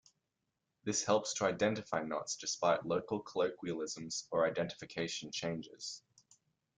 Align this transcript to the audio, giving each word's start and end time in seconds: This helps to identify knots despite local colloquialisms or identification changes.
This 0.83 1.03
helps 1.03 1.31
to 1.35 1.45
identify 1.45 2.01
knots 2.01 2.35
despite 2.35 2.87
local 2.87 3.19
colloquialisms 3.19 4.27
or 4.31 4.47
identification 4.47 5.31
changes. 5.31 6.01